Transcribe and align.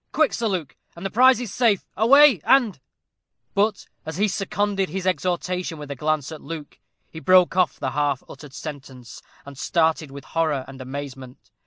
"Quick, 0.11 0.33
Sir 0.33 0.47
Luke, 0.47 0.75
and 0.95 1.05
the 1.05 1.11
prize 1.11 1.39
is 1.39 1.53
safe 1.53 1.85
away, 1.95 2.41
and" 2.43 2.79
But 3.53 3.85
as 4.03 4.17
he 4.17 4.27
seconded 4.27 4.89
his 4.89 5.05
exhortation 5.05 5.77
with 5.77 5.91
a 5.91 5.95
glance 5.95 6.31
at 6.31 6.41
Luke, 6.41 6.79
he 7.11 7.19
broke 7.19 7.55
off 7.55 7.79
the 7.79 7.91
half 7.91 8.23
uttered 8.27 8.55
sentence, 8.55 9.21
and 9.45 9.55
started 9.59 10.09
with 10.09 10.25
horror 10.25 10.65
and 10.67 10.81
amazement. 10.81 11.51